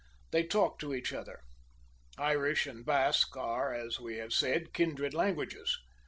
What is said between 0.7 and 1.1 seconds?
to